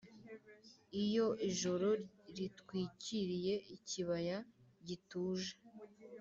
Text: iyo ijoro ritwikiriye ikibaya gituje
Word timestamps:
iyo 1.03 1.27
ijoro 1.49 1.89
ritwikiriye 2.37 3.53
ikibaya 3.75 4.37
gituje 4.87 5.53